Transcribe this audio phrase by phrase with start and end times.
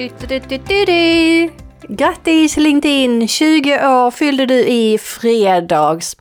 [0.00, 1.50] Du, du, du, du, du.
[1.88, 3.28] Grattis LinkedIn!
[3.28, 6.16] 20 år fyllde du i fredags.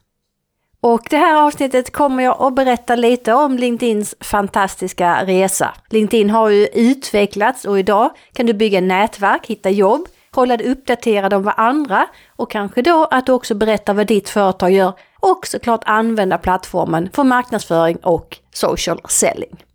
[0.82, 5.74] Och det här avsnittet kommer jag att berätta lite om LinkedIns fantastiska resa.
[5.90, 11.34] LinkedIn har ju utvecklats och idag kan du bygga nätverk, hitta jobb, hålla dig uppdaterad
[11.34, 15.48] om vad andra och kanske då att du också berättar vad ditt företag gör och
[15.48, 19.69] såklart använda plattformen för marknadsföring och social selling.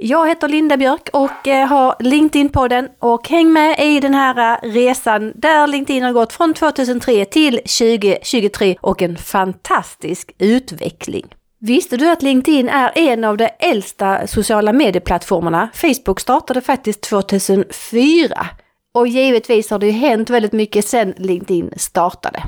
[0.00, 4.70] Jag heter Linda Björk och eh, har LinkedIn-podden och häng med i den här eh,
[4.72, 11.26] resan där LinkedIn har gått från 2003 till 2023 och en fantastisk utveckling.
[11.60, 15.68] Visste du att LinkedIn är en av de äldsta sociala medieplattformarna?
[15.74, 18.46] Facebook startade faktiskt 2004
[18.94, 22.42] och givetvis har det ju hänt väldigt mycket sedan LinkedIn startade.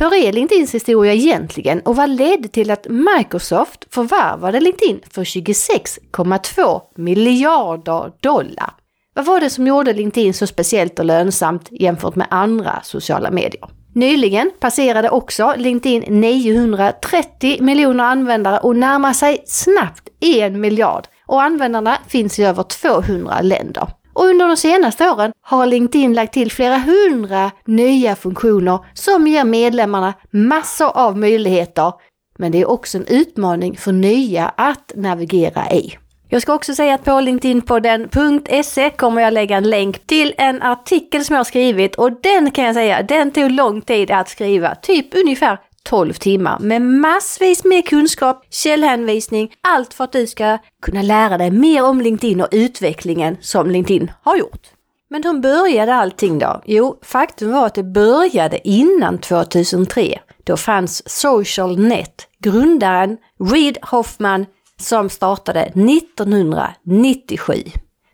[0.00, 6.80] Hur är LinkedIns historia egentligen och vad ledde till att Microsoft förvärvade LinkedIn för 26,2
[6.96, 8.70] miljarder dollar?
[9.14, 13.64] Vad var det som gjorde LinkedIn så speciellt och lönsamt jämfört med andra sociala medier?
[13.94, 21.98] Nyligen passerade också LinkedIn 930 miljoner användare och närmar sig snabbt en miljard och användarna
[22.08, 23.88] finns i över 200 länder.
[24.18, 29.44] Och under de senaste åren har LinkedIn lagt till flera hundra nya funktioner som ger
[29.44, 31.92] medlemmarna massor av möjligheter.
[32.38, 35.98] Men det är också en utmaning för nya att navigera i.
[36.28, 41.24] Jag ska också säga att på LinkedInpodden.se kommer jag lägga en länk till en artikel
[41.24, 44.74] som jag har skrivit och den kan jag säga, den tog lång tid att skriva,
[44.74, 45.58] typ ungefär
[45.88, 51.50] 12 timmar med massvis med kunskap, källhänvisning, allt för att du ska kunna lära dig
[51.50, 54.66] mer om LinkedIn och utvecklingen som LinkedIn har gjort.
[55.10, 56.62] Men hur började allting då?
[56.66, 60.18] Jo, faktum var att det började innan 2003.
[60.44, 63.16] Då fanns SocialNet, grundaren
[63.52, 64.46] Reid Hoffman
[64.80, 67.54] som startade 1997.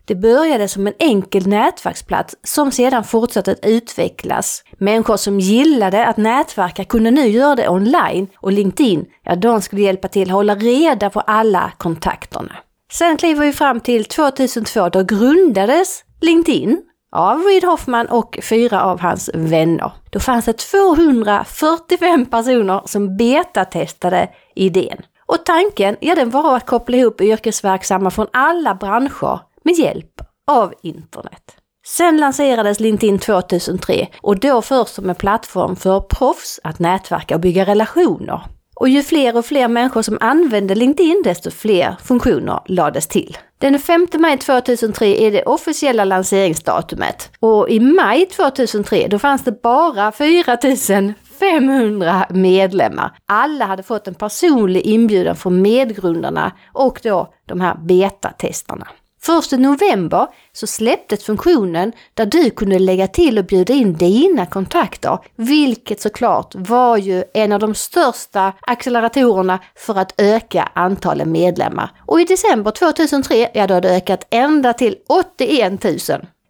[0.07, 4.63] Det började som en enkel nätverksplats som sedan fortsatte att utvecklas.
[4.77, 9.81] Människor som gillade att nätverka kunde nu göra det online och LinkedIn, ja de skulle
[9.81, 12.55] hjälpa till att hålla reda på alla kontakterna.
[12.91, 18.99] Sen kliver vi fram till 2002, då grundades LinkedIn av Reid Hoffman och fyra av
[18.99, 19.91] hans vänner.
[20.09, 24.97] Då fanns det 245 personer som betatestade idén.
[25.25, 30.73] Och tanken, ja den var att koppla ihop yrkesverksamma från alla branscher med hjälp av
[30.83, 31.55] internet.
[31.85, 37.41] Sen lanserades LinkedIn 2003 och då först som en plattform för proffs att nätverka och
[37.41, 38.41] bygga relationer.
[38.75, 43.37] Och ju fler och fler människor som använde LinkedIn desto fler funktioner lades till.
[43.59, 49.61] Den 5 maj 2003 är det officiella lanseringsdatumet och i maj 2003 då fanns det
[49.61, 53.17] bara 4500 medlemmar.
[53.25, 58.87] Alla hade fått en personlig inbjudan från medgrundarna och då de här betatestarna.
[59.25, 64.45] Först i november så släpptes funktionen där du kunde lägga till och bjuda in dina
[64.45, 71.89] kontakter, vilket såklart var ju en av de största acceleratorerna för att öka antalet medlemmar.
[72.05, 75.97] Och i december 2003, ja då hade det ökat ända till 81 000.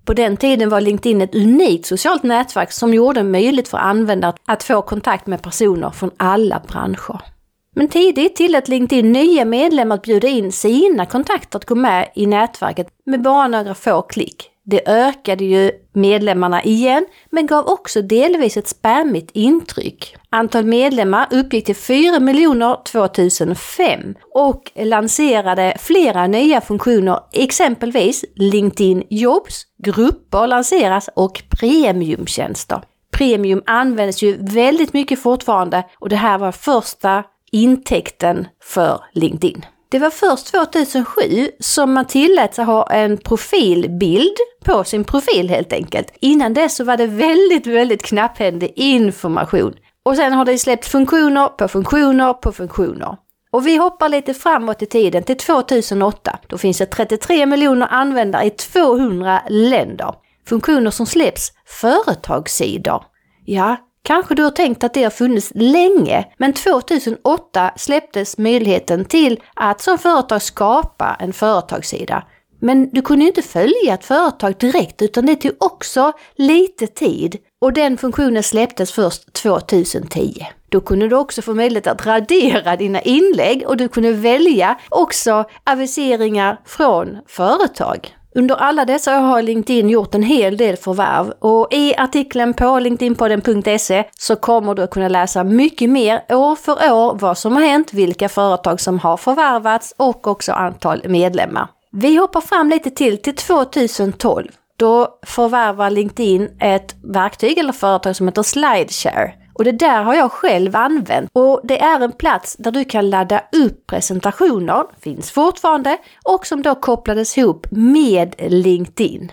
[0.05, 4.33] På den tiden var LinkedIn ett unikt socialt nätverk som gjorde det möjligt för användare
[4.45, 7.34] att få kontakt med personer från alla branscher.
[7.77, 12.25] Men tidigt tillät LinkedIn nya medlemmar att bjuda in sina kontakter att gå med i
[12.25, 14.49] nätverket med bara några få klick.
[14.63, 20.15] Det ökade ju medlemmarna igen, men gav också delvis ett spammigt intryck.
[20.29, 29.63] Antal medlemmar uppgick till 4 miljoner 2005 och lanserade flera nya funktioner, exempelvis LinkedIn Jobs,
[29.83, 32.81] grupper lanseras och premiumtjänster.
[33.11, 37.23] Premium används ju väldigt mycket fortfarande och det här var första
[37.55, 39.65] intäkten för LinkedIn.
[39.89, 44.35] Det var först 2007 som man tillät sig ha en profilbild
[44.65, 46.07] på sin profil helt enkelt.
[46.19, 49.73] Innan dess så var det väldigt, väldigt knapphändig information.
[50.03, 53.17] Och sen har det släppt funktioner på funktioner på funktioner.
[53.51, 56.39] Och vi hoppar lite framåt i tiden till 2008.
[56.47, 60.13] Då finns det 33 miljoner användare i 200 länder.
[60.47, 63.03] Funktioner som släpps företagssidor.
[63.45, 69.39] Ja, Kanske du har tänkt att det har funnits länge, men 2008 släpptes möjligheten till
[69.53, 72.23] att som företag skapa en företagssida.
[72.59, 77.73] Men du kunde inte följa ett företag direkt utan det tog också lite tid och
[77.73, 80.33] den funktionen släpptes först 2010.
[80.69, 85.45] Då kunde du också få möjlighet att radera dina inlägg och du kunde välja också
[85.63, 88.14] aviseringar från företag.
[88.37, 92.79] Under alla dessa år har LinkedIn gjort en hel del förvärv och i artikeln på
[92.79, 97.63] linkedinpodden.se så kommer du att kunna läsa mycket mer år för år vad som har
[97.63, 101.67] hänt, vilka företag som har förvärvats och också antal medlemmar.
[101.91, 104.47] Vi hoppar fram lite till till 2012
[104.77, 109.33] då förvärvar LinkedIn ett verktyg eller företag som heter Slideshare.
[109.55, 113.09] Och det där har jag själv använt och det är en plats där du kan
[113.09, 119.31] ladda upp presentationer, finns fortfarande, och som då kopplades ihop med LinkedIn.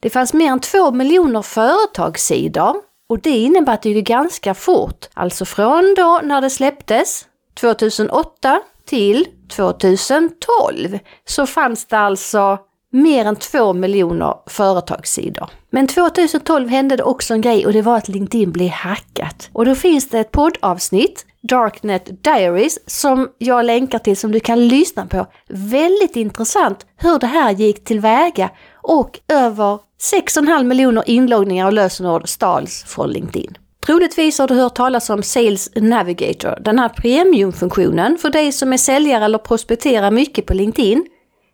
[0.00, 2.76] Det fanns mer än två miljoner företagssidor
[3.08, 5.08] och det innebär att det gick ganska fort.
[5.14, 7.26] Alltså från då när det släpptes,
[7.60, 9.26] 2008 till
[9.56, 12.58] 2012, så fanns det alltså
[12.92, 15.50] mer än två miljoner företagssidor.
[15.70, 19.50] Men 2012 hände det också en grej och det var att LinkedIn blev hackat.
[19.52, 24.68] Och då finns det ett poddavsnitt, Darknet Diaries, som jag länkar till som du kan
[24.68, 25.26] lyssna på.
[25.48, 29.78] Väldigt intressant hur det här gick tillväga och över
[30.12, 33.58] 6,5 miljoner inloggningar och lösenord stals från LinkedIn.
[33.86, 38.76] Troligtvis har du hört talas om Sales Navigator, den här premiumfunktionen för dig som är
[38.76, 41.06] säljare eller prospekterar mycket på LinkedIn.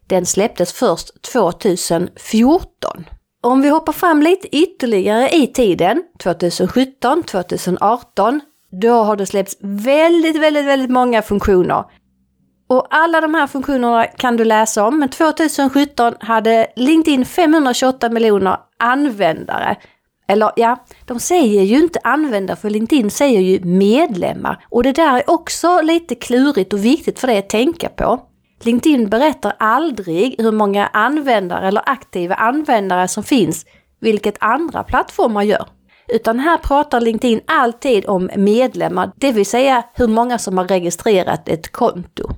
[0.07, 3.05] Den släpptes först 2014.
[3.43, 8.41] Om vi hoppar fram lite ytterligare i tiden, 2017, 2018,
[8.83, 11.85] då har det släppts väldigt, väldigt, väldigt många funktioner.
[12.69, 18.57] Och alla de här funktionerna kan du läsa om, men 2017 hade LinkedIn 528 miljoner
[18.79, 19.77] användare.
[20.29, 24.67] Eller ja, de säger ju inte användare för LinkedIn säger ju medlemmar.
[24.71, 28.21] Och det där är också lite klurigt och viktigt för dig att tänka på.
[28.63, 33.67] LinkedIn berättar aldrig hur många användare eller aktiva användare som finns,
[34.01, 35.67] vilket andra plattformar gör.
[36.09, 41.49] Utan här pratar LinkedIn alltid om medlemmar, det vill säga hur många som har registrerat
[41.49, 42.29] ett konto.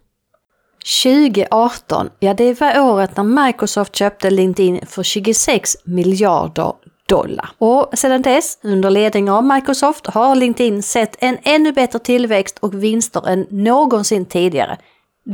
[1.05, 6.73] 2018, ja det var året när Microsoft köpte LinkedIn för 26 miljarder
[7.09, 7.51] dollar.
[7.59, 12.83] Och sedan dess, under ledning av Microsoft, har LinkedIn sett en ännu bättre tillväxt och
[12.83, 14.79] vinster än någonsin tidigare.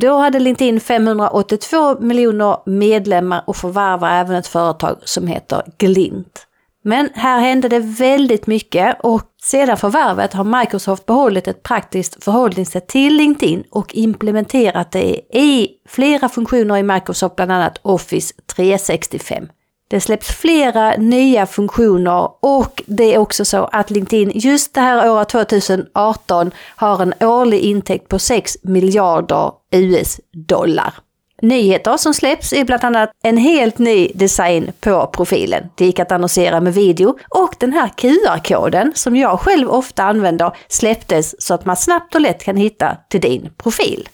[0.01, 6.47] Då hade LinkedIn 582 miljoner medlemmar och förvärvar även ett företag som heter Glint.
[6.85, 12.89] Men här hände det väldigt mycket och sedan förvärvet har Microsoft behållit ett praktiskt förhållningssätt
[12.89, 19.49] till LinkedIn och implementerat det i flera funktioner i Microsoft, bland annat Office 365.
[19.93, 25.11] Det släpps flera nya funktioner och det är också så att LinkedIn just det här
[25.11, 30.95] året 2018 har en årlig intäkt på 6 miljarder US-dollar.
[31.43, 35.65] Nyheter som släpps är bland annat en helt ny design på profilen.
[35.75, 40.57] Det gick att annonsera med video och den här QR-koden som jag själv ofta använder
[40.69, 44.09] släpptes så att man snabbt och lätt kan hitta till din profil.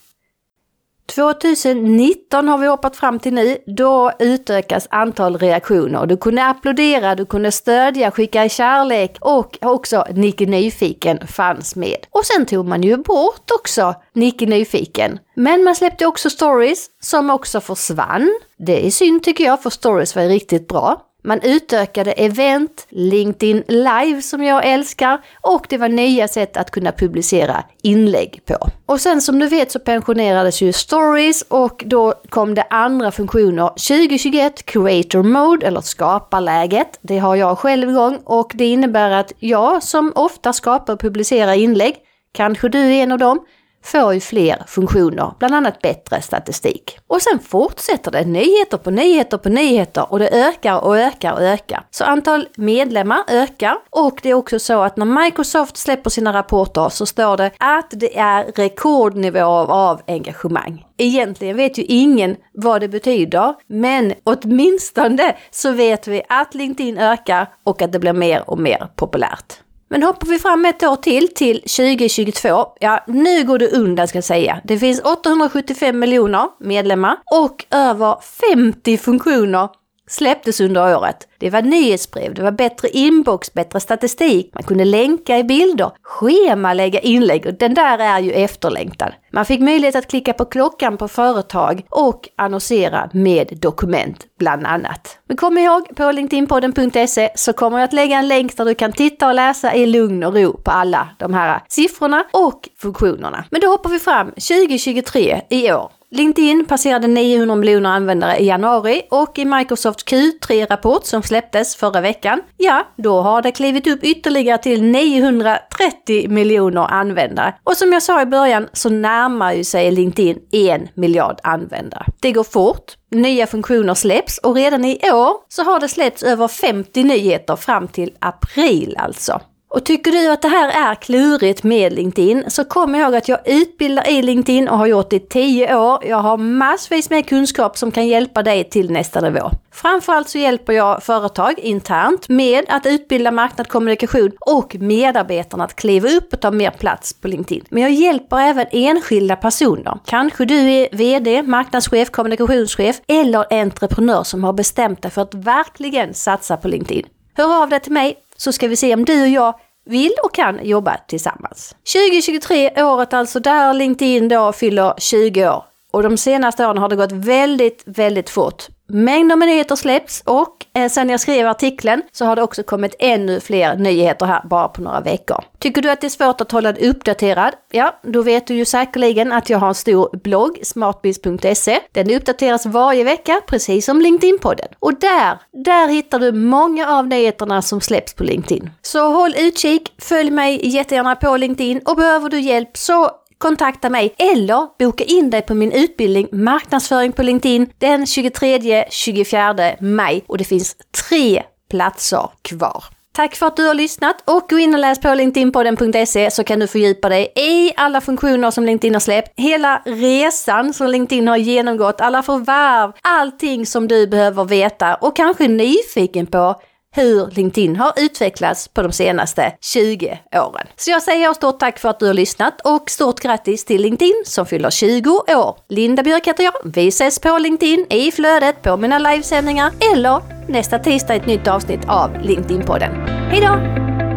[1.08, 3.58] 2019 har vi hoppat fram till nu.
[3.66, 6.06] Då utökas antal reaktioner.
[6.06, 12.06] Du kunde applådera, du kunde stödja, skicka kärlek och också Nicke Nyfiken fanns med.
[12.10, 15.18] Och sen tog man ju bort också Nicke Nyfiken.
[15.34, 18.38] Men man släppte också stories som också försvann.
[18.58, 21.07] Det är synd tycker jag, för stories var riktigt bra.
[21.24, 26.92] Man utökade event, LinkedIn live som jag älskar och det var nya sätt att kunna
[26.92, 28.54] publicera inlägg på.
[28.86, 33.68] Och sen som du vet så pensionerades ju stories och då kom det andra funktioner
[33.68, 36.98] 2021 Creator Mode eller skaparläget.
[37.02, 41.52] Det har jag själv igång och det innebär att jag som ofta skapar och publicerar
[41.52, 41.96] inlägg,
[42.32, 43.40] kanske du är en av dem,
[43.84, 46.98] får ju fler funktioner, bland annat bättre statistik.
[47.06, 51.42] Och sen fortsätter det nyheter på nyheter på nyheter och det ökar och ökar och
[51.42, 51.86] ökar.
[51.90, 56.88] Så antal medlemmar ökar och det är också så att när Microsoft släpper sina rapporter
[56.88, 60.84] så står det att det är rekordnivå av engagemang.
[60.96, 67.46] Egentligen vet ju ingen vad det betyder, men åtminstone så vet vi att LinkedIn ökar
[67.64, 69.60] och att det blir mer och mer populärt.
[69.90, 72.48] Men hoppar vi fram ett år till, till 2022,
[72.80, 74.60] ja nu går det undan ska jag säga.
[74.64, 78.16] Det finns 875 miljoner medlemmar och över
[78.54, 79.68] 50 funktioner
[80.08, 81.28] släpptes under året.
[81.38, 87.00] Det var nyhetsbrev, det var bättre inbox, bättre statistik, man kunde länka i bilder, schemalägga
[87.00, 89.12] inlägg och den där är ju efterlängtad.
[89.32, 95.18] Man fick möjlighet att klicka på klockan på företag och annonsera med dokument bland annat.
[95.28, 98.92] Men kom ihåg, på LinkedInpodden.se så kommer jag att lägga en länk där du kan
[98.92, 103.44] titta och läsa i lugn och ro på alla de här siffrorna och funktionerna.
[103.50, 105.90] Men då hoppar vi fram 2023 i år.
[106.10, 112.40] LinkedIn passerade 900 miljoner användare i januari och i Microsoft Q3-rapport som släpptes förra veckan,
[112.56, 117.54] ja, då har det klivit upp ytterligare till 930 miljoner användare.
[117.64, 122.06] Och som jag sa i början så närmar ju sig LinkedIn en miljard användare.
[122.20, 126.48] Det går fort, nya funktioner släpps och redan i år så har det släppts över
[126.48, 129.40] 50 nyheter fram till april alltså.
[129.70, 133.38] Och tycker du att det här är klurigt med LinkedIn så kom ihåg att jag
[133.48, 136.04] utbildar i LinkedIn och har gjort det i 10 år.
[136.06, 139.50] Jag har massvis med kunskap som kan hjälpa dig till nästa nivå.
[139.72, 146.32] Framförallt så hjälper jag företag internt med att utbilda marknadskommunikation och medarbetarna att kliva upp
[146.32, 147.64] och ta mer plats på LinkedIn.
[147.68, 149.98] Men jag hjälper även enskilda personer.
[150.04, 156.14] Kanske du är VD, marknadschef, kommunikationschef eller entreprenör som har bestämt dig för att verkligen
[156.14, 157.06] satsa på LinkedIn.
[157.34, 159.54] Hör av dig till mig så ska vi se om du och jag
[159.84, 161.76] vill och kan jobba tillsammans.
[161.92, 165.64] 2023 året alltså där LinkedIn då fyller 20 år.
[165.90, 168.66] Och de senaste åren har det gått väldigt, väldigt fort.
[168.90, 172.94] Mängder med nyheter släpps och eh, sen jag skrev artikeln så har det också kommit
[172.98, 175.44] ännu fler nyheter här bara på några veckor.
[175.58, 177.54] Tycker du att det är svårt att hålla dig uppdaterad?
[177.70, 181.80] Ja, då vet du ju säkerligen att jag har en stor blogg, smartbiz.se.
[181.92, 184.68] Den uppdateras varje vecka, precis som LinkedIn-podden.
[184.78, 188.70] Och där, där hittar du många av nyheterna som släpps på LinkedIn.
[188.82, 194.14] Så håll utkik, följ mig jättegärna på LinkedIn och behöver du hjälp så kontakta mig
[194.18, 200.44] eller boka in dig på min utbildning Marknadsföring på LinkedIn den 23-24 maj och det
[200.44, 200.76] finns
[201.08, 202.84] tre platser kvar.
[203.18, 206.58] Tack för att du har lyssnat och gå in och läs på LinkedInpodden.se så kan
[206.58, 211.36] du fördjupa dig i alla funktioner som LinkedIn har släppt, hela resan som LinkedIn har
[211.36, 216.60] genomgått, alla förvärv, allting som du behöver veta och kanske är nyfiken på
[216.96, 220.66] hur LinkedIn har utvecklats på de senaste 20 åren.
[220.76, 224.22] Så jag säger stort tack för att du har lyssnat och stort grattis till LinkedIn
[224.24, 225.56] som fyller 20 år.
[225.68, 226.54] Linda Björk heter jag.
[226.64, 231.88] Vi ses på LinkedIn, i flödet, på mina livesändningar eller nästa tisdag ett nytt avsnitt
[231.88, 233.06] av LinkedIn-podden.
[233.30, 234.07] Hejdå!